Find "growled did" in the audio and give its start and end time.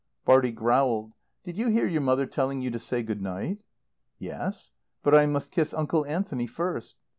0.49-1.57